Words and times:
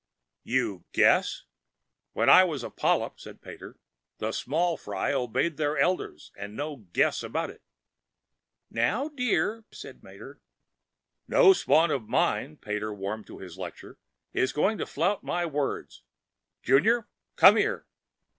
"You 0.41 0.85
guess! 0.93 1.43
When 2.13 2.27
I 2.27 2.43
was 2.43 2.63
a 2.63 2.71
polyp," 2.71 3.19
said 3.19 3.39
Pater, 3.39 3.77
"the 4.17 4.31
small 4.31 4.75
fry 4.75 5.13
obeyed 5.13 5.57
their 5.57 5.77
elders, 5.77 6.31
and 6.35 6.55
no 6.55 6.77
guess 6.91 7.21
about 7.21 7.51
it!" 7.51 7.61
"Now, 8.71 9.09
dear" 9.09 9.63
said 9.71 10.01
Mater. 10.01 10.31
"And 10.31 10.41
no 11.35 11.53
spawn 11.53 11.91
of 11.91 12.07
mine," 12.09 12.57
Pater 12.57 12.91
warmed 12.91 13.27
to 13.27 13.37
his 13.37 13.59
lecture, 13.59 13.99
"is 14.33 14.53
going 14.53 14.79
to 14.79 14.87
flout 14.87 15.21
my 15.23 15.45
words! 15.45 16.01
Junior 16.63 17.07
COME 17.35 17.57
HERE!" 17.57 17.85